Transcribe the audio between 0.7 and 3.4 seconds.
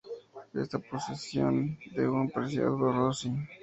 en posesión de un preciado Rossi.